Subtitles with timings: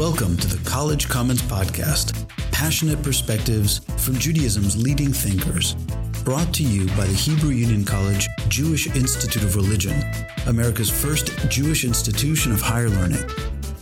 [0.00, 5.74] Welcome to the College Commons Podcast, passionate perspectives from Judaism's leading thinkers.
[6.24, 10.02] Brought to you by the Hebrew Union College Jewish Institute of Religion,
[10.46, 13.22] America's first Jewish institution of higher learning.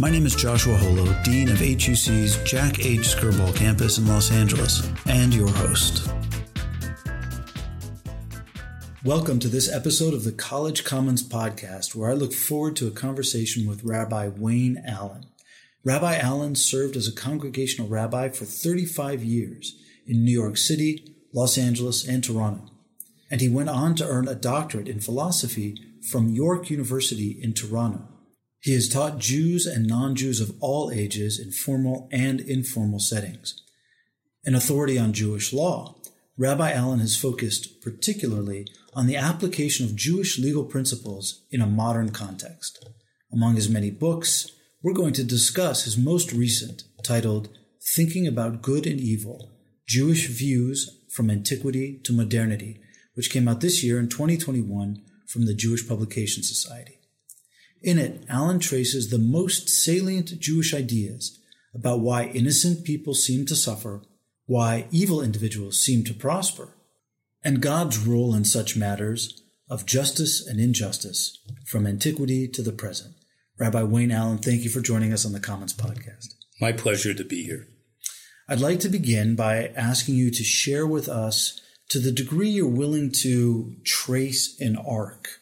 [0.01, 3.15] My name is Joshua Holo, Dean of HUC's Jack H.
[3.15, 6.11] Skirball campus in Los Angeles, and your host.
[9.05, 12.91] Welcome to this episode of the College Commons Podcast, where I look forward to a
[12.91, 15.27] conversation with Rabbi Wayne Allen.
[15.89, 19.75] Rabbi Allen served as a congregational rabbi for 35 years
[20.07, 22.71] in New York City, Los Angeles, and Toronto.
[23.31, 28.07] And he went on to earn a doctorate in philosophy from York University in Toronto.
[28.61, 33.59] He has taught Jews and non Jews of all ages in formal and informal settings.
[34.45, 35.97] An authority on Jewish law,
[36.37, 42.11] Rabbi Allen has focused particularly on the application of Jewish legal principles in a modern
[42.11, 42.87] context.
[43.33, 47.49] Among his many books, we're going to discuss his most recent, titled
[47.97, 49.51] Thinking About Good and Evil
[49.89, 52.79] Jewish Views from Antiquity to Modernity,
[53.15, 57.01] which came out this year in 2021 from the Jewish Publication Society.
[57.83, 61.41] In it, Allen traces the most salient Jewish ideas
[61.75, 64.03] about why innocent people seem to suffer,
[64.47, 66.77] why evil individuals seem to prosper,
[67.43, 73.15] and God's role in such matters of justice and injustice from antiquity to the present.
[73.59, 76.35] Rabbi Wayne Allen, thank you for joining us on the Commons Podcast.
[76.61, 77.67] My pleasure to be here.
[78.49, 82.69] I'd like to begin by asking you to share with us, to the degree you're
[82.69, 85.41] willing to trace an arc,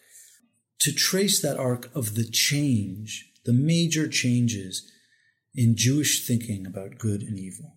[0.80, 4.90] to trace that arc of the change, the major changes
[5.54, 7.74] in Jewish thinking about good and evil.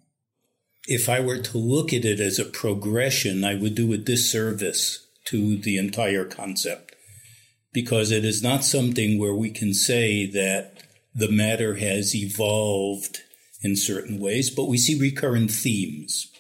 [0.88, 5.06] If I were to look at it as a progression, I would do a disservice
[5.26, 6.96] to the entire concept
[7.74, 13.20] because it is not something where we can say that the matter has evolved
[13.62, 16.32] in certain ways, but we see recurrent themes.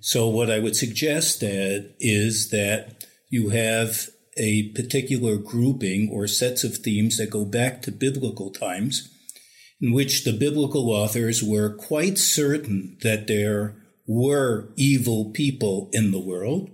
[0.00, 6.64] So what I would suggest that is that you have a particular grouping or sets
[6.64, 9.10] of themes that go back to biblical times
[9.80, 16.20] in which the biblical authors were quite certain that there were evil people in the
[16.20, 16.70] world,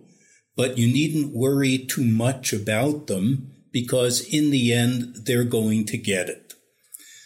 [0.56, 5.96] but you needn't worry too much about them because in the end, they're going to
[5.96, 6.54] get it.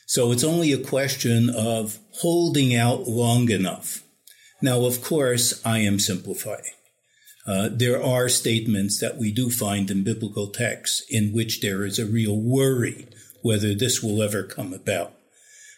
[0.06, 4.02] So it's only a question of holding out long enough.
[4.60, 6.72] Now, of course, I am simplifying.
[7.46, 11.98] Uh, there are statements that we do find in biblical texts in which there is
[11.98, 13.08] a real worry
[13.42, 15.12] whether this will ever come about.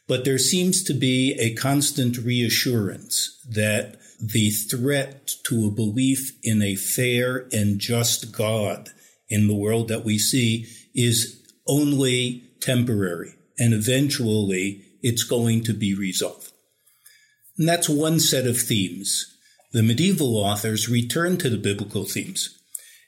[0.07, 6.63] But there seems to be a constant reassurance that the threat to a belief in
[6.63, 8.91] a fair and just God
[9.29, 15.95] in the world that we see is only temporary and eventually it's going to be
[15.95, 16.53] resolved.
[17.59, 19.37] And that's one set of themes.
[19.73, 22.57] The medieval authors return to the biblical themes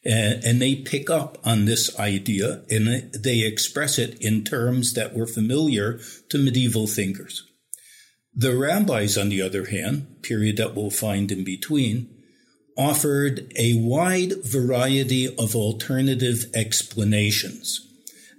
[0.04, 5.14] and, and they pick up on this idea and they express it in terms that
[5.14, 6.00] were familiar
[6.30, 7.44] to medieval thinkers.
[8.34, 12.08] The rabbis, on the other hand, period that we'll find in between,
[12.78, 17.86] offered a wide variety of alternative explanations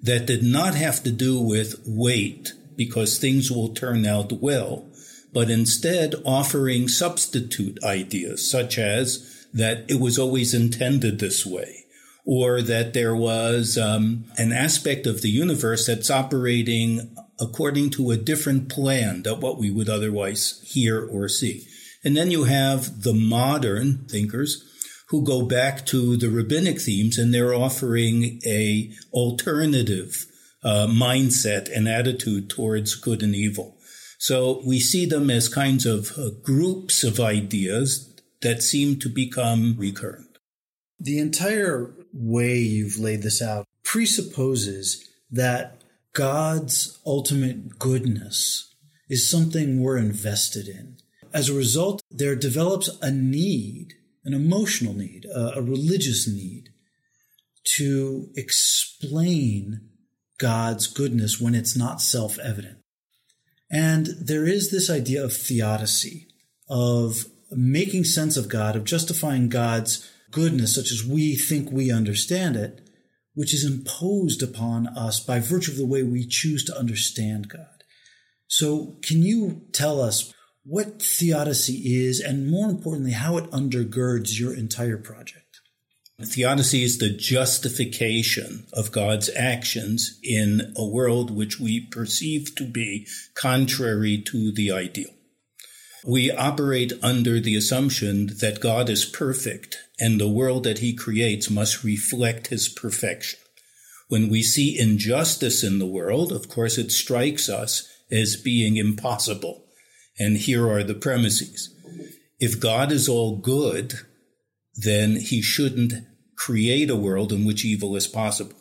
[0.01, 4.87] that did not have to do with wait because things will turn out well,
[5.33, 11.83] but instead offering substitute ideas such as that it was always intended this way
[12.25, 18.17] or that there was um, an aspect of the universe that's operating according to a
[18.17, 21.65] different plan than what we would otherwise hear or see.
[22.03, 24.63] And then you have the modern thinkers
[25.09, 30.25] who go back to the rabbinic themes and they're offering a alternative
[30.63, 33.77] uh, mindset and attitude towards good and evil.
[34.19, 39.75] So we see them as kinds of uh, groups of ideas that seem to become
[39.77, 40.37] recurrent.
[40.99, 45.81] The entire way you've laid this out presupposes that
[46.13, 48.75] God's ultimate goodness
[49.09, 50.97] is something we're invested in.
[51.33, 53.93] As a result, there develops a need,
[54.25, 56.69] an emotional need, a, a religious need
[57.75, 59.89] to explain
[60.39, 62.79] God's goodness when it's not self evident.
[63.71, 66.27] And there is this idea of theodicy,
[66.69, 72.55] of making sense of God, of justifying God's goodness such as we think we understand
[72.55, 72.81] it,
[73.35, 77.83] which is imposed upon us by virtue of the way we choose to understand God.
[78.47, 80.33] So, can you tell us
[80.69, 85.61] what theodicy is, and more importantly, how it undergirds your entire project.
[86.21, 93.07] Theodicy is the justification of God's actions in a world which we perceive to be
[93.33, 95.09] contrary to the ideal.
[96.05, 101.49] We operate under the assumption that God is perfect and the world that he creates
[101.49, 103.39] must reflect his perfection.
[104.07, 109.65] When we see injustice in the world, of course, it strikes us as being impossible.
[110.19, 111.73] And here are the premises.
[112.39, 113.93] If God is all good,
[114.75, 115.93] then he shouldn't
[116.35, 118.55] create a world in which evil is possible.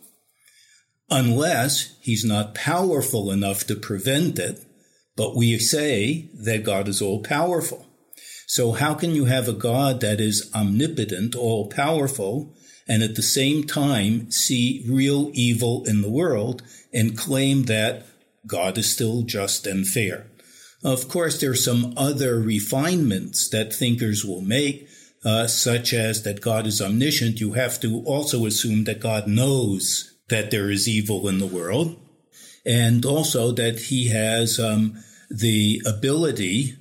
[1.10, 4.64] Unless he's not powerful enough to prevent it,
[5.16, 7.86] but we say that God is all powerful.
[8.46, 12.54] So how can you have a God that is omnipotent, all powerful,
[12.88, 16.62] and at the same time see real evil in the world
[16.92, 18.06] and claim that
[18.46, 20.26] God is still just and fair?
[20.84, 24.88] Of course, there are some other refinements that thinkers will make,
[25.24, 30.14] uh, such as that God is omniscient, you have to also assume that God knows
[30.28, 31.98] that there is evil in the world,
[32.64, 36.74] and also that he has um, the ability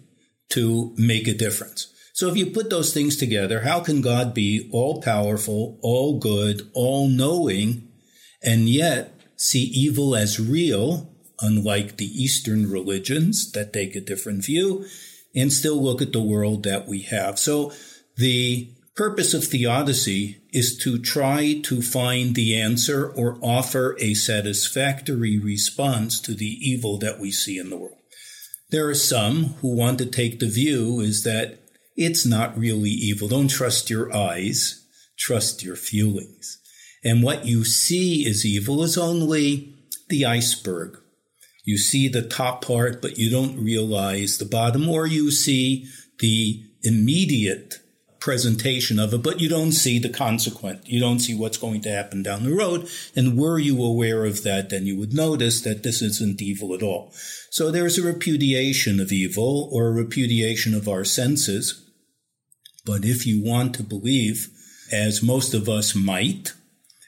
[0.49, 1.87] to make a difference.
[2.13, 6.69] So if you put those things together, how can God be all powerful, all good,
[6.73, 7.87] all knowing,
[8.43, 14.85] and yet see evil as real, unlike the Eastern religions that take a different view,
[15.35, 17.37] and still look at the world that we have?
[17.37, 17.73] So
[18.15, 25.37] the purpose of theodicy is to try to find the answer or offer a satisfactory
[25.37, 27.97] response to the evil that we see in the world.
[28.69, 31.59] There are some who want to take the view is that
[31.95, 33.27] it's not really evil.
[33.27, 34.85] Don't trust your eyes,
[35.17, 36.59] trust your feelings.
[37.03, 39.75] And what you see is evil is only
[40.09, 40.97] the iceberg.
[41.67, 45.85] You see the top part, but you don't realize the bottom, or you see
[46.19, 47.81] the immediate
[48.21, 50.87] presentation of it, but you don't see the consequent.
[50.87, 52.87] You don't see what's going to happen down the road.
[53.17, 56.81] And were you aware of that, then you would notice that this isn't evil at
[56.81, 57.11] all.
[57.49, 61.85] So there's a repudiation of evil or a repudiation of our senses.
[62.85, 64.47] But if you want to believe,
[64.89, 66.53] as most of us might,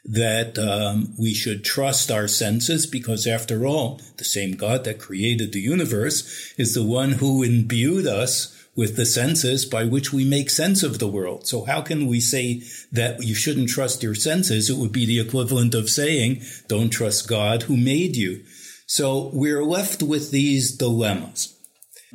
[0.06, 5.52] that um, we should trust our senses because, after all, the same God that created
[5.52, 10.50] the universe is the one who imbued us with the senses by which we make
[10.50, 11.46] sense of the world.
[11.46, 12.62] So how can we say
[12.94, 14.70] that you shouldn't trust your senses?
[14.70, 18.44] It would be the equivalent of saying, don't trust God who made you.
[18.88, 21.58] So we're left with these dilemmas.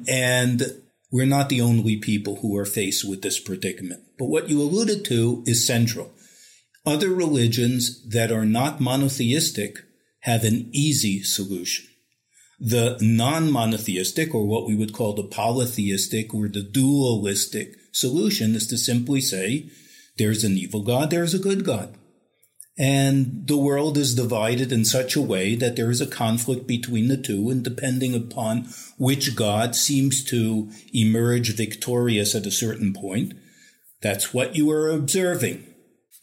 [0.08, 0.82] And
[1.12, 4.02] we're not the only people who are faced with this predicament.
[4.18, 6.12] But what you alluded to is central.
[6.86, 9.78] Other religions that are not monotheistic
[10.20, 11.86] have an easy solution.
[12.60, 18.78] The non-monotheistic, or what we would call the polytheistic or the dualistic solution is to
[18.78, 19.70] simply say,
[20.18, 21.96] there's an evil God, there's a good God.
[22.76, 27.08] And the world is divided in such a way that there is a conflict between
[27.08, 33.34] the two, and depending upon which God seems to emerge victorious at a certain point,
[34.02, 35.73] that's what you are observing.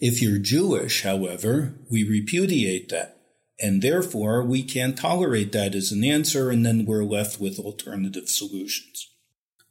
[0.01, 3.19] If you're Jewish, however, we repudiate that.
[3.59, 8.27] And therefore, we can't tolerate that as an answer, and then we're left with alternative
[8.27, 9.11] solutions.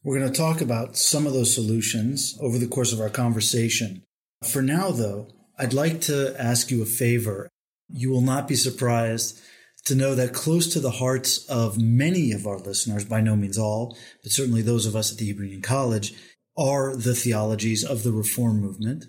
[0.05, 4.05] We're going to talk about some of those solutions over the course of our conversation.
[4.49, 5.27] For now, though,
[5.59, 7.51] I'd like to ask you a favor.
[7.89, 9.41] You will not be surprised
[9.87, 13.59] to know that close to the hearts of many of our listeners, by no means
[13.59, 16.15] all, but certainly those of us at the Hebrew Union College,
[16.57, 19.07] are the theologies of the Reform movement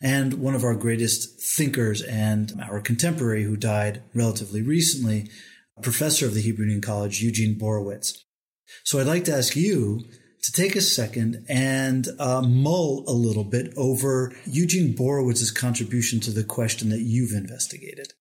[0.00, 5.28] and one of our greatest thinkers and our contemporary who died relatively recently,
[5.76, 8.18] a professor of the Hebrew Union College, Eugene Borowitz.
[8.84, 10.04] So I'd like to ask you
[10.42, 16.30] to take a second and uh, mull a little bit over Eugene Borowitz's contribution to
[16.30, 18.12] the question that you've investigated.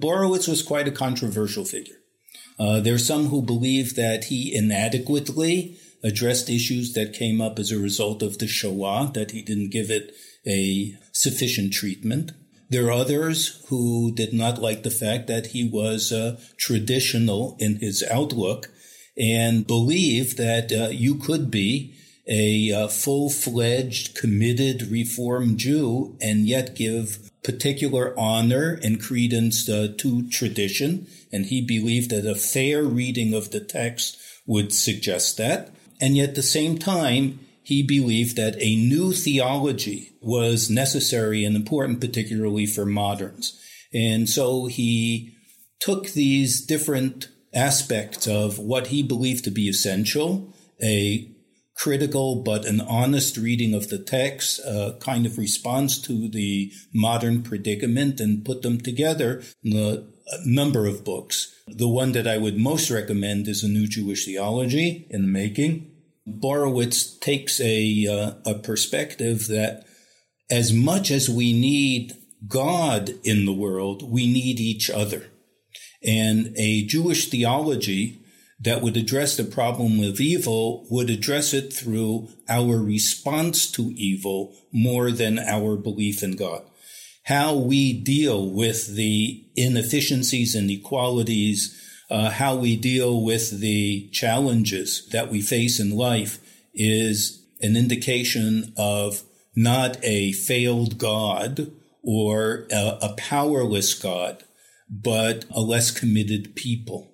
[0.00, 1.96] Borowitz was quite a controversial figure.
[2.58, 7.72] Uh, there are some who believe that he inadequately addressed issues that came up as
[7.72, 10.12] a result of the Shoah, that he didn't give it
[10.46, 12.32] a sufficient treatment.
[12.70, 17.76] There are others who did not like the fact that he was uh, traditional in
[17.76, 18.70] his outlook
[19.16, 21.94] and believed that uh, you could be
[22.26, 30.28] a uh, full-fledged, committed Reform Jew and yet give particular honor and credence uh, to
[30.30, 31.06] tradition.
[31.30, 35.70] And he believed that a fair reading of the text would suggest that.
[36.00, 41.56] And yet at the same time, he believed that a new theology was necessary and
[41.56, 43.58] important, particularly for moderns.
[43.92, 45.34] And so he
[45.80, 51.30] took these different aspects of what he believed to be essential, a
[51.74, 57.42] critical but an honest reading of the text, uh, kind of responds to the modern
[57.42, 60.04] predicament and put them together in a
[60.46, 61.54] number of books.
[61.66, 65.93] The one that I would most recommend is A New Jewish Theology in the Making.
[66.26, 69.84] Borowitz takes a, uh, a perspective that
[70.50, 72.14] as much as we need
[72.46, 75.30] God in the world, we need each other.
[76.06, 78.20] And a Jewish theology
[78.60, 84.54] that would address the problem of evil would address it through our response to evil
[84.72, 86.62] more than our belief in God.
[87.24, 91.80] How we deal with the inefficiencies and inequalities,
[92.14, 96.38] uh, how we deal with the challenges that we face in life
[96.72, 99.24] is an indication of
[99.56, 101.72] not a failed God
[102.04, 104.44] or a, a powerless God,
[104.88, 107.10] but a less committed people.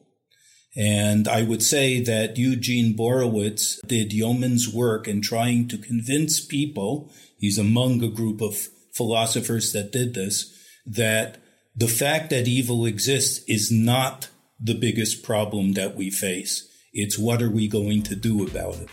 [0.76, 7.11] And I would say that Eugene Borowitz did yeoman's work in trying to convince people,
[7.38, 10.54] he's among a group of philosophers that did this,
[10.85, 11.38] that
[11.75, 14.28] the fact that evil exists is not
[14.62, 16.68] the biggest problem that we face.
[16.92, 18.90] It's what are we going to do about it?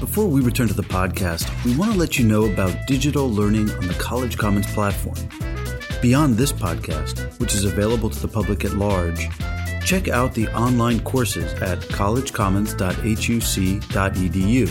[0.00, 3.70] Before we return to the podcast, we want to let you know about digital learning
[3.72, 5.16] on the College Commons platform.
[6.00, 9.28] Beyond this podcast, which is available to the public at large,
[9.84, 14.68] check out the online courses at collegecommons.huc.edu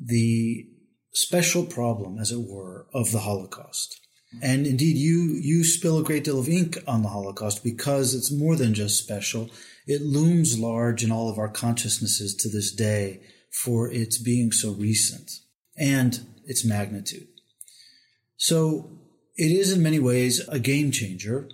[0.00, 0.64] the
[1.12, 3.98] special problem, as it were, of the Holocaust.
[4.40, 8.30] And indeed, you, you spill a great deal of ink on the Holocaust because it's
[8.30, 9.50] more than just special.
[9.88, 13.22] It looms large in all of our consciousnesses to this day
[13.64, 15.32] for its being so recent
[15.76, 17.26] and its magnitude.
[18.36, 19.00] So
[19.34, 21.48] it is in many ways a game changer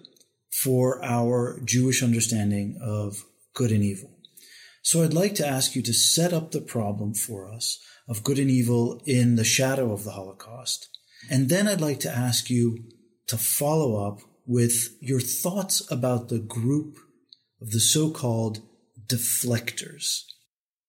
[0.62, 4.11] for our Jewish understanding of good and evil.
[4.82, 8.38] So I'd like to ask you to set up the problem for us of good
[8.38, 10.88] and evil in the shadow of the Holocaust.
[11.30, 12.78] And then I'd like to ask you
[13.28, 16.98] to follow up with your thoughts about the group
[17.60, 18.60] of the so called
[19.06, 20.24] deflectors.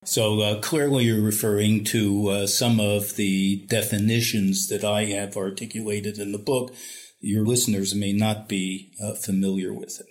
[0.06, 6.18] So uh, clearly, you're referring to uh, some of the definitions that I have articulated
[6.18, 6.74] in the book.
[7.22, 10.08] Your listeners may not be uh, familiar with it.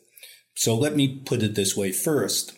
[0.55, 2.57] So let me put it this way first.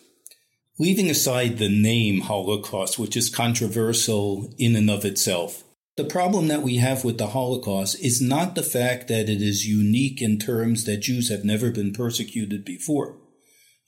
[0.77, 5.63] Leaving aside the name Holocaust, which is controversial in and of itself,
[5.95, 9.65] the problem that we have with the Holocaust is not the fact that it is
[9.65, 13.15] unique in terms that Jews have never been persecuted before.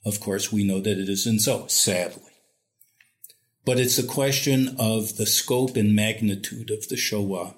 [0.06, 2.22] Of course, we know that it isn't so, sadly.
[3.66, 7.54] But it's a question of the scope and magnitude of the Shoah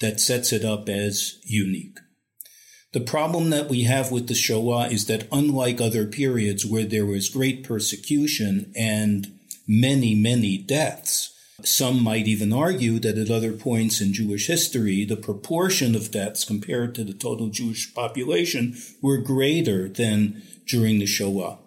[0.00, 1.98] that sets it up as unique.
[2.92, 7.06] The problem that we have with the Shoah is that unlike other periods where there
[7.06, 11.32] was great persecution and many, many deaths,
[11.64, 16.44] some might even argue that at other points in Jewish history, the proportion of deaths
[16.44, 21.58] compared to the total Jewish population were greater than during the Shoah.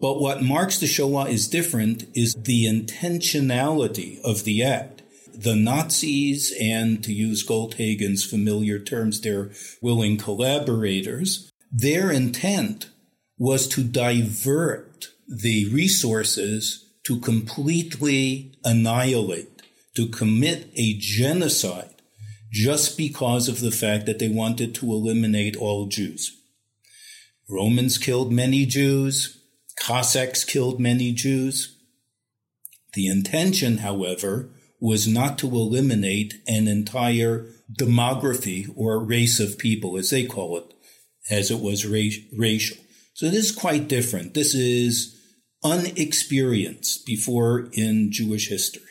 [0.00, 4.97] But what marks the Shoah is different is the intentionality of the act.
[5.40, 12.90] The Nazis, and to use Goldhagen's familiar terms, their willing collaborators, their intent
[13.38, 19.62] was to divert the resources to completely annihilate,
[19.94, 22.02] to commit a genocide
[22.50, 26.36] just because of the fact that they wanted to eliminate all Jews.
[27.48, 29.40] Romans killed many Jews.
[29.78, 31.76] Cossacks killed many Jews.
[32.94, 37.46] The intention, however, was not to eliminate an entire
[37.78, 40.74] demography or race of people, as they call it,
[41.30, 42.76] as it was ra- racial.
[43.14, 44.34] So this is quite different.
[44.34, 45.16] This is
[45.64, 48.82] unexperienced before in Jewish history.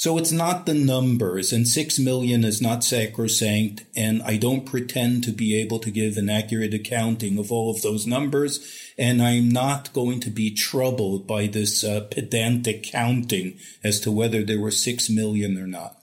[0.00, 5.24] So it's not the numbers, and six million is not sacrosanct, and I don't pretend
[5.24, 8.66] to be able to give an accurate accounting of all of those numbers,
[8.96, 14.42] and I'm not going to be troubled by this uh, pedantic counting as to whether
[14.42, 15.98] there were six million or not.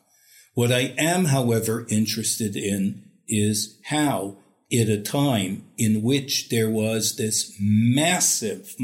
[0.54, 4.38] What I am, however, interested in is how,
[4.72, 8.76] at a time in which there was this massive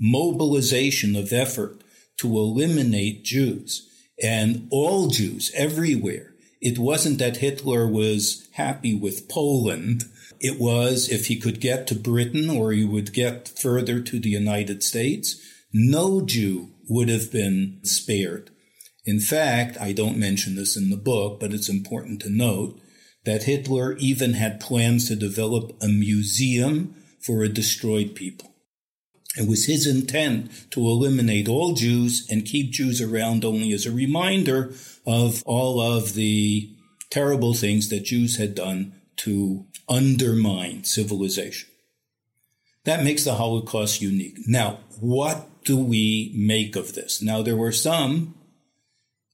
[0.00, 1.84] mobilization of effort
[2.16, 3.92] to eliminate Jews
[4.22, 10.04] and all Jews everywhere, it wasn't that Hitler was happy with Poland.
[10.40, 14.30] It was if he could get to Britain or he would get further to the
[14.30, 15.40] United States,
[15.72, 18.50] no Jew would have been spared.
[19.04, 22.80] In fact, I don't mention this in the book, but it's important to note
[23.24, 28.55] that Hitler even had plans to develop a museum for a destroyed people.
[29.36, 33.92] It was his intent to eliminate all Jews and keep Jews around only as a
[33.92, 34.72] reminder
[35.06, 36.70] of all of the
[37.10, 41.68] terrible things that Jews had done to undermine civilization.
[42.84, 44.38] That makes the Holocaust unique.
[44.46, 47.20] Now, what do we make of this?
[47.20, 48.34] Now, there were some,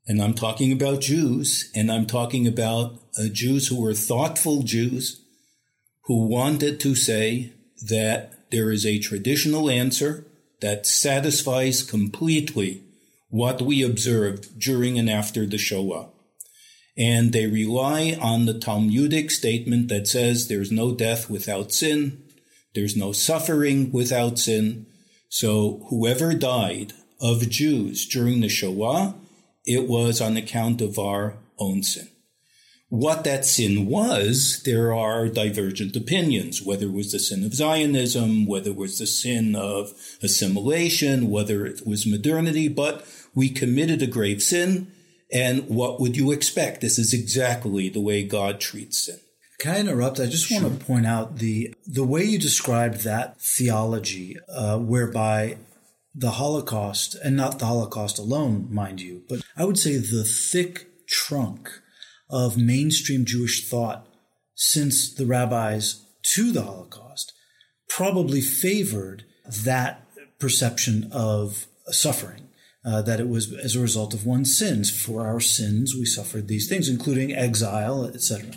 [0.06, 5.20] and I'm talking about Jews, and I'm talking about uh, Jews who were thoughtful Jews
[6.04, 7.52] who wanted to say
[7.88, 10.24] that there is a traditional answer
[10.60, 12.84] that satisfies completely
[13.30, 16.10] what we observed during and after the Shoah.
[16.96, 22.22] And they rely on the Talmudic statement that says there's no death without sin,
[22.74, 24.86] there's no suffering without sin.
[25.30, 29.14] So whoever died of Jews during the Shoah,
[29.64, 32.11] it was on account of our own sin.
[32.92, 38.44] What that sin was, there are divergent opinions, whether it was the sin of Zionism,
[38.44, 44.06] whether it was the sin of assimilation, whether it was modernity, but we committed a
[44.06, 44.92] grave sin.
[45.32, 46.82] And what would you expect?
[46.82, 49.20] This is exactly the way God treats sin.
[49.58, 50.20] Can I interrupt?
[50.20, 50.60] I just sure.
[50.60, 55.56] want to point out the the way you described that theology, uh, whereby
[56.14, 61.06] the Holocaust, and not the Holocaust alone, mind you, but I would say the thick
[61.06, 61.70] trunk
[62.32, 64.06] of mainstream Jewish thought
[64.54, 67.32] since the rabbis to the Holocaust
[67.88, 69.24] probably favored
[69.64, 70.04] that
[70.38, 72.48] perception of suffering.
[72.84, 74.90] Uh, that it was as a result of one's sins.
[74.90, 78.50] For our sins, we suffered these things, including exile, etc.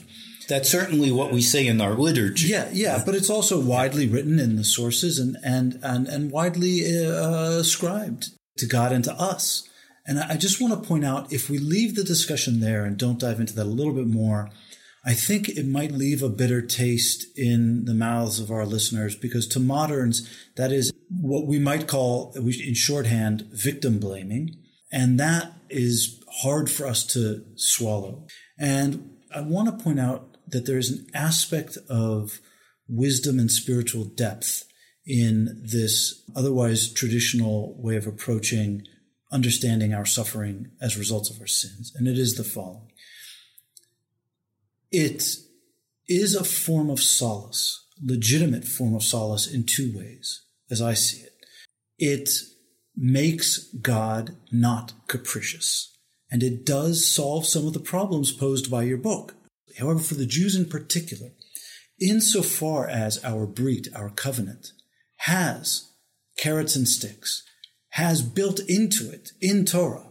[0.48, 2.48] That's certainly what we say in our liturgy.
[2.48, 7.06] Yeah, yeah, but it's also widely written in the sources and and and, and widely
[7.06, 9.70] uh, ascribed to God and to us.
[10.06, 13.20] And I just want to point out if we leave the discussion there and don't
[13.20, 14.50] dive into that a little bit more,
[15.04, 19.48] I think it might leave a bitter taste in the mouths of our listeners because
[19.50, 24.56] to moderns, that is what we might call, in shorthand, victim blaming.
[24.92, 28.26] And that is hard for us to swallow.
[28.58, 32.40] And I want to point out that there is an aspect of
[32.88, 34.64] wisdom and spiritual depth
[35.06, 38.84] in this otherwise traditional way of approaching
[39.36, 41.92] understanding our suffering as results of our sins.
[41.96, 42.90] And it is the following
[44.92, 45.36] it
[46.08, 51.22] is a form of solace, legitimate form of solace in two ways, as I see
[51.22, 51.34] it.
[51.98, 52.30] It
[52.96, 55.98] makes God not capricious,
[56.32, 59.36] and it does solve some of the problems posed by your book.
[59.78, 61.32] However, for the Jews in particular,
[62.00, 64.72] insofar as our brit, our covenant,
[65.18, 65.92] has
[66.38, 67.44] carrots and sticks,
[67.96, 70.08] has built into it, in Torah,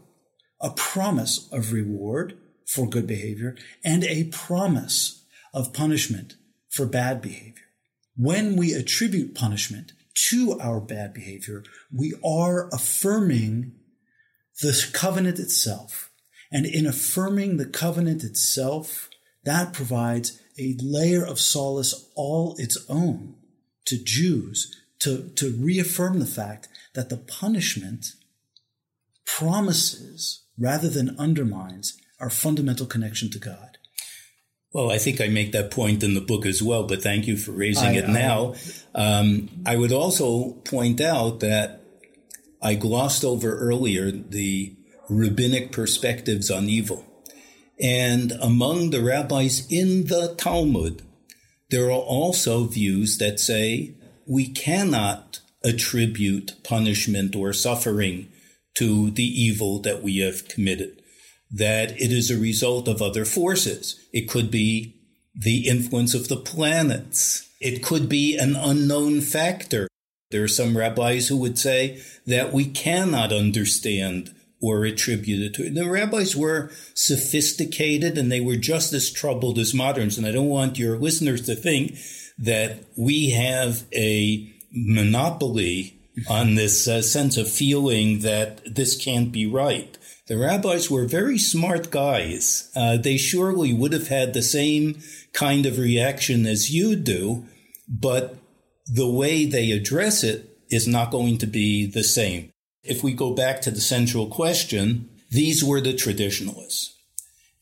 [0.59, 2.35] a promise of reward
[2.67, 6.35] for good behavior and a promise of punishment
[6.71, 7.65] for bad behavior.
[8.17, 9.93] When we attribute punishment
[10.31, 11.63] to our bad behavior,
[11.95, 13.73] we are affirming
[14.63, 16.11] the covenant itself.
[16.51, 19.11] And in affirming the covenant itself,
[19.45, 23.35] that provides a layer of solace all its own
[23.85, 28.07] to Jews to, to reaffirm the fact that the punishment
[29.27, 33.79] promises rather than undermines our fundamental connection to God.
[34.73, 37.37] Well, I think I make that point in the book as well, but thank you
[37.37, 38.55] for raising I, it now.
[38.95, 41.83] Um, I would also point out that
[42.63, 44.75] I glossed over earlier the
[45.09, 47.05] rabbinic perspectives on evil.
[47.81, 51.03] And among the rabbis in the Talmud,
[51.71, 53.95] there are also views that say
[54.27, 58.29] we cannot attribute punishment or suffering
[58.75, 61.03] to the evil that we have committed,
[61.51, 64.01] that it is a result of other forces.
[64.13, 64.97] It could be
[65.35, 67.49] the influence of the planets.
[67.61, 69.89] It could be an unknown factor.
[70.31, 75.71] There are some rabbis who would say that we cannot understand or attribute it to.
[75.71, 80.17] The rabbis were sophisticated and they were just as troubled as moderns.
[80.17, 81.97] And I don't want your listeners to think
[82.39, 89.47] that we have a monopoly on this uh, sense of feeling that this can't be
[89.47, 89.99] right.
[90.27, 92.71] The rabbis were very smart guys.
[92.75, 95.01] Uh, they surely would have had the same
[95.33, 97.45] kind of reaction as you do,
[97.89, 98.37] but
[98.87, 102.51] the way they address it is not going to be the same.
[102.83, 106.94] If we go back to the central question, these were the traditionalists.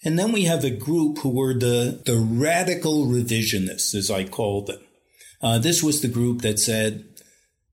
[0.04, 4.62] And then we have a group who were the, the radical revisionists, as I call
[4.62, 4.80] them.
[5.40, 7.04] Uh, this was the group that said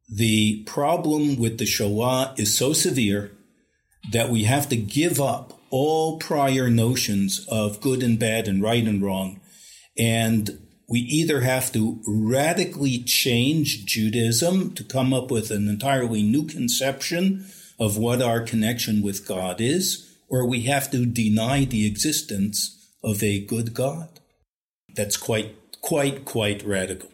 [0.08, 3.32] the problem with the Shoah is so severe
[4.12, 8.84] that we have to give up all prior notions of good and bad and right
[8.84, 9.40] and wrong.
[9.98, 16.46] And we either have to radically change Judaism to come up with an entirely new
[16.48, 17.46] conception
[17.80, 23.24] of what our connection with God is, or we have to deny the existence of
[23.24, 24.20] a good God.
[24.96, 27.10] That's quite, quite, quite radical.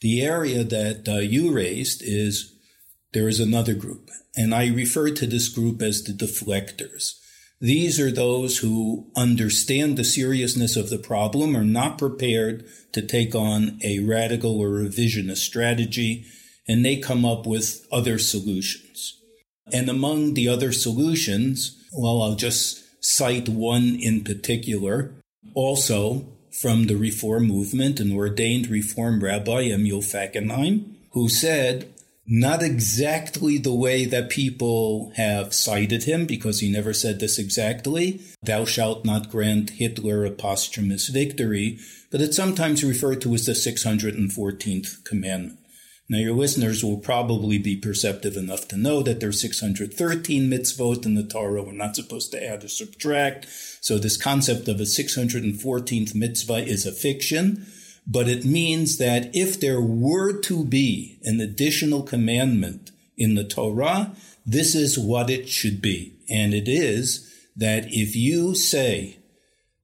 [0.00, 2.54] The area that uh, you raised is
[3.12, 7.14] there is another group, and I refer to this group as the deflectors.
[7.60, 13.34] These are those who understand the seriousness of the problem, are not prepared to take
[13.34, 16.24] on a radical or revisionist strategy,
[16.66, 19.20] and they come up with other solutions.
[19.72, 25.12] And among the other solutions, well, I'll just cite one in particular.
[25.54, 26.26] Also
[26.60, 31.92] from the Reform movement, an ordained Reform rabbi, Emil Fackenheim, who said,
[32.32, 38.20] not exactly the way that people have cited him, because he never said this exactly.
[38.42, 41.78] Thou shalt not grant Hitler a posthumous victory,
[42.12, 45.59] but it's sometimes referred to as the 614th commandment.
[46.10, 51.06] Now, your listeners will probably be perceptive enough to know that there are 613 mitzvot
[51.06, 51.62] in the Torah.
[51.62, 53.46] We're not supposed to add or subtract.
[53.80, 57.64] So this concept of a 614th mitzvah is a fiction,
[58.08, 64.16] but it means that if there were to be an additional commandment in the Torah,
[64.44, 66.18] this is what it should be.
[66.28, 69.20] And it is that if you say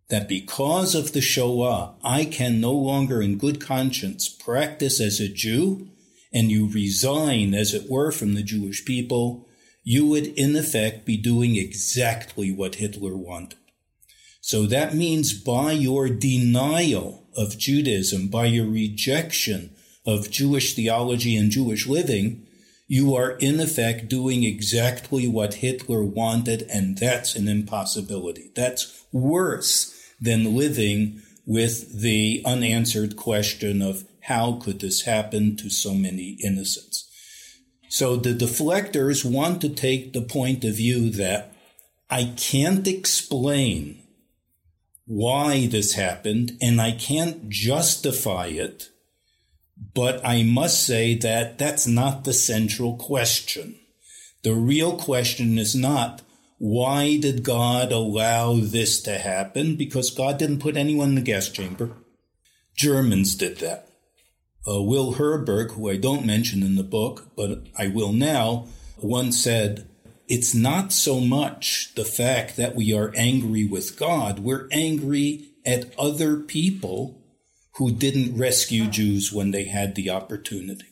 [0.09, 5.29] that because of the Shoah, I can no longer in good conscience practice as a
[5.29, 5.89] Jew,
[6.37, 9.49] and you resign, as it were, from the Jewish people,
[9.83, 13.59] you would in effect be doing exactly what Hitler wanted.
[14.43, 21.51] So that means by your denial of Judaism, by your rejection of Jewish theology and
[21.51, 22.47] Jewish living,
[22.87, 28.51] you are in effect doing exactly what Hitler wanted, and that's an impossibility.
[28.55, 35.95] That's worse than living with the unanswered question of how could this happen to so
[35.95, 37.09] many innocents?
[37.89, 41.55] So the deflectors want to take the point of view that
[42.11, 44.03] I can't explain
[45.07, 48.89] why this happened and I can't justify it,
[49.95, 53.79] but I must say that that's not the central question.
[54.43, 56.23] The real question is not
[56.59, 59.77] why did God allow this to happen?
[59.77, 61.93] Because God didn't put anyone in the gas chamber.
[62.75, 63.86] Germans did that
[64.69, 68.67] uh, Will Herberg, who I don't mention in the book, but I will now,
[68.99, 69.89] once said,
[70.29, 75.95] it's not so much the fact that we are angry with God, we're angry at
[75.99, 77.23] other people
[77.77, 80.87] who didn't rescue Jews when they had the opportunity.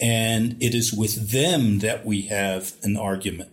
[0.00, 3.50] And it is with them that we have an argument.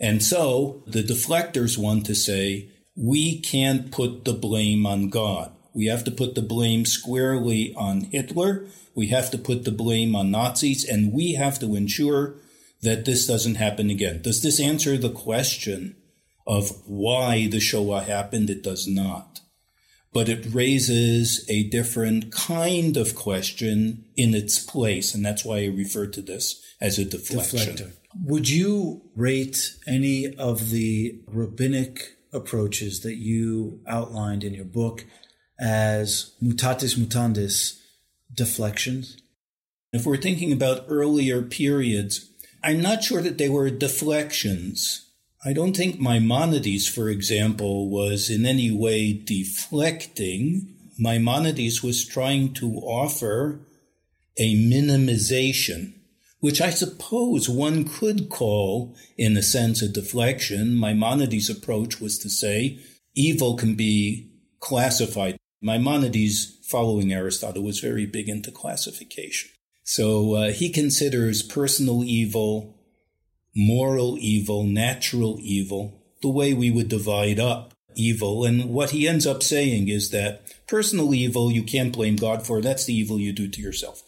[0.00, 5.52] And so the deflectors want to say, we can't put the blame on God.
[5.76, 8.64] We have to put the blame squarely on Hitler.
[8.94, 12.36] We have to put the blame on Nazis, and we have to ensure
[12.80, 14.22] that this doesn't happen again.
[14.22, 15.94] Does this answer the question
[16.46, 18.48] of why the Shoah happened?
[18.48, 19.40] It does not.
[20.14, 25.66] But it raises a different kind of question in its place, and that's why I
[25.66, 27.76] refer to this as a deflection.
[27.76, 27.92] Deflector.
[28.24, 35.04] Would you rate any of the rabbinic approaches that you outlined in your book
[35.58, 37.80] as mutatis mutandis
[38.32, 39.16] deflections?
[39.92, 42.30] If we're thinking about earlier periods,
[42.62, 45.06] I'm not sure that they were deflections.
[45.44, 50.74] I don't think Maimonides, for example, was in any way deflecting.
[50.98, 53.60] Maimonides was trying to offer
[54.38, 55.94] a minimization,
[56.40, 60.78] which I suppose one could call, in a sense, a deflection.
[60.78, 62.80] Maimonides' approach was to say
[63.14, 69.50] evil can be classified Maimonides, following Aristotle, was very big into classification.
[69.84, 72.74] So uh, he considers personal evil,
[73.54, 78.44] moral evil, natural evil, the way we would divide up evil.
[78.44, 82.60] And what he ends up saying is that personal evil, you can't blame God for.
[82.60, 84.02] That's the evil you do to yourself.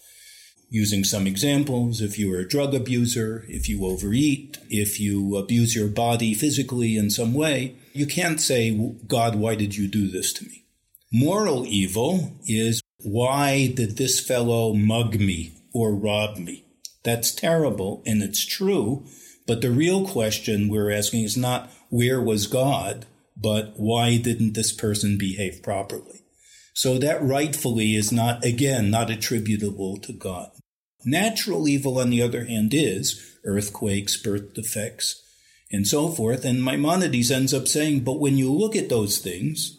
[0.70, 5.88] using some examples, if you're a drug abuser, if you overeat, if you abuse your
[5.88, 10.44] body physically in some way, you can't say, God, why did you do this to
[10.44, 10.64] me?
[11.12, 16.66] Moral evil is, why did this fellow mug me or rob me?
[17.02, 19.06] That's terrible and it's true.
[19.46, 24.72] But the real question we're asking is not where was God, but why didn't this
[24.72, 26.20] person behave properly?
[26.74, 30.50] So that rightfully is not, again, not attributable to God.
[31.04, 35.22] Natural evil, on the other hand, is earthquakes, birth defects,
[35.72, 36.44] and so forth.
[36.44, 39.77] And Maimonides ends up saying, but when you look at those things,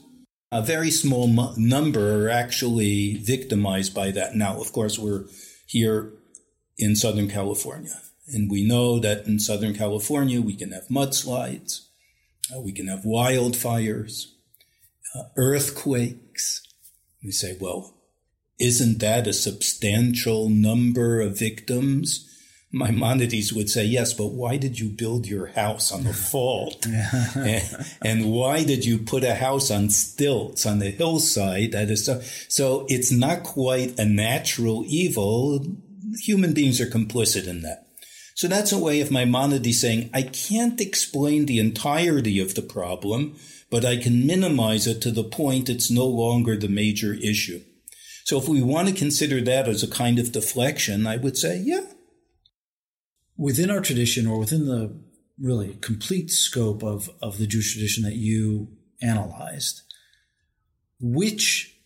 [0.51, 4.35] a very small number are actually victimized by that.
[4.35, 5.25] Now, of course, we're
[5.67, 6.13] here
[6.77, 8.01] in Southern California.
[8.27, 11.81] And we know that in Southern California, we can have mudslides,
[12.55, 14.25] uh, we can have wildfires,
[15.15, 16.61] uh, earthquakes.
[17.23, 17.95] We say, well,
[18.59, 22.28] isn't that a substantial number of victims?
[22.71, 26.85] Maimonides would say, yes, but why did you build your house on the fault?
[26.85, 31.71] and, and, why did you put a house on stilts on the hillside?
[31.71, 35.65] That is so, so it's not quite a natural evil.
[36.21, 37.87] Human beings are complicit in that.
[38.35, 43.35] So that's a way of Maimonides saying, I can't explain the entirety of the problem,
[43.71, 47.61] but I can minimize it to the point it's no longer the major issue.
[48.25, 51.57] So if we want to consider that as a kind of deflection, I would say,
[51.57, 51.81] yeah,
[53.39, 54.93] within our tradition or within the
[55.41, 58.67] really complete scope of, of the Jewish tradition that you
[59.01, 59.81] analyzed,
[60.99, 61.77] which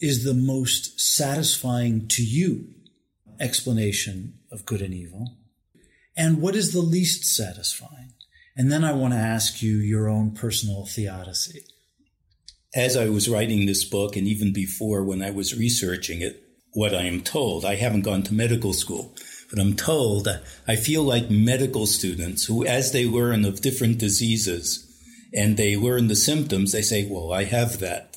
[0.00, 2.68] is the most satisfying to you
[3.38, 5.36] explanation of good and evil?
[6.16, 8.14] And what is the least satisfying?
[8.56, 11.64] And then I want to ask you your own personal theodicy.
[12.74, 16.94] As I was writing this book, and even before when I was researching it, what
[16.94, 19.14] I am told, I haven't gone to medical school,
[19.52, 20.28] but I'm told
[20.66, 24.88] I feel like medical students who, as they learn of different diseases
[25.34, 28.16] and they learn the symptoms, they say, well, I have that.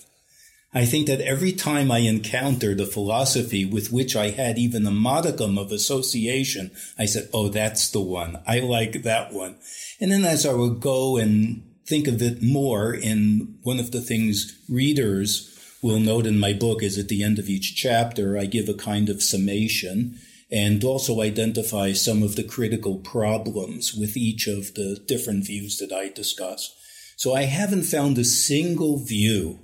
[0.73, 4.91] I think that every time I encountered a philosophy with which I had even a
[4.91, 8.41] modicum of association, I said, oh, that's the one.
[8.47, 9.57] I like that one.
[9.99, 14.01] And then as I would go and think of it more in one of the
[14.01, 18.45] things readers will note in my book is at the end of each chapter, I
[18.45, 20.17] give a kind of summation
[20.51, 25.91] and also identify some of the critical problems with each of the different views that
[25.91, 26.73] I discuss.
[27.17, 29.59] So I haven't found a single view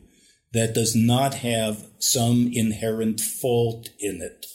[0.54, 4.46] that does not have some inherent fault in it.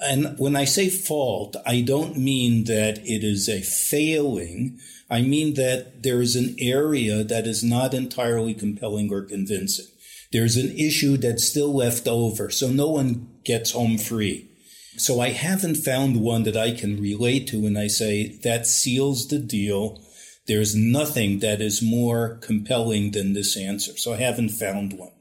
[0.00, 4.78] And when I say fault, I don't mean that it is a failing.
[5.10, 9.86] I mean that there is an area that is not entirely compelling or convincing.
[10.30, 14.47] There's an issue that's still left over, so no one gets home free.
[14.98, 19.28] So I haven't found one that I can relate to and I say that seals
[19.28, 20.02] the deal.
[20.46, 23.96] There's nothing that is more compelling than this answer.
[23.96, 25.12] So I haven't found one.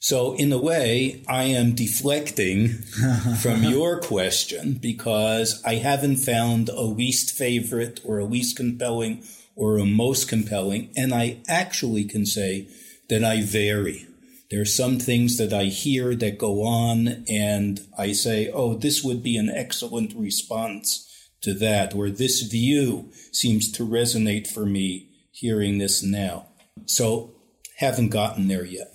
[0.00, 2.68] So in a way, I am deflecting
[3.40, 9.22] from your question because I haven't found a least favorite or a least compelling
[9.56, 10.90] or a most compelling.
[10.96, 12.68] And I actually can say
[13.08, 14.06] that I vary.
[14.50, 19.02] There are some things that I hear that go on and I say, oh, this
[19.02, 21.10] would be an excellent response
[21.42, 26.46] to that, or this view seems to resonate for me hearing this now.
[26.86, 27.34] So
[27.78, 28.88] haven't gotten there yet.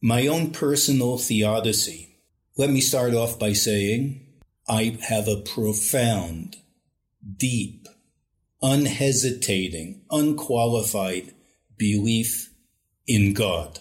[0.00, 2.18] My own personal theodicy.
[2.58, 4.26] Let me start off by saying
[4.68, 6.56] I have a profound,
[7.36, 7.86] deep,
[8.60, 11.32] unhesitating, unqualified
[11.78, 12.50] belief
[13.06, 13.78] in God.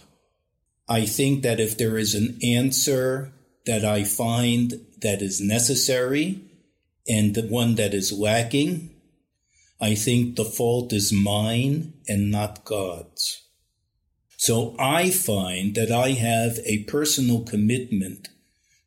[0.91, 3.31] I think that if there is an answer
[3.65, 6.41] that I find that is necessary
[7.07, 8.93] and the one that is lacking,
[9.79, 13.41] I think the fault is mine and not God's.
[14.35, 18.27] So I find that I have a personal commitment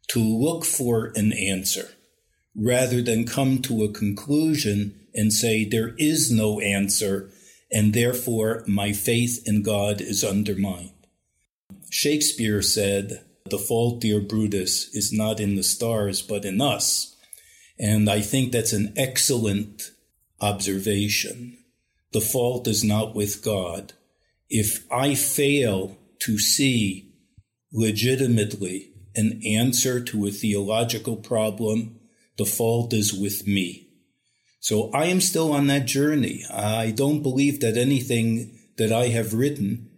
[0.08, 1.88] to look for an answer
[2.54, 7.30] rather than come to a conclusion and say there is no answer
[7.72, 10.93] and therefore my faith in God is undermined.
[11.94, 17.14] Shakespeare said, The fault, dear Brutus, is not in the stars, but in us.
[17.78, 19.92] And I think that's an excellent
[20.40, 21.56] observation.
[22.10, 23.92] The fault is not with God.
[24.50, 27.12] If I fail to see
[27.72, 32.00] legitimately an answer to a theological problem,
[32.38, 33.88] the fault is with me.
[34.58, 36.44] So I am still on that journey.
[36.52, 39.90] I don't believe that anything that I have written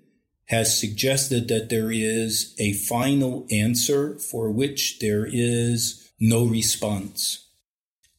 [0.47, 7.47] has suggested that there is a final answer for which there is No response.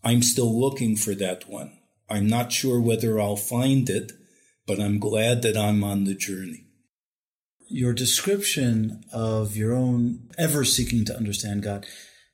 [0.04, 1.80] I'm still looking for that one.
[2.10, 4.12] I'm not sure whether I'll find it,
[4.66, 6.66] but I'm glad that I'm on the journey.
[7.70, 11.86] Your description of your own ever seeking to understand God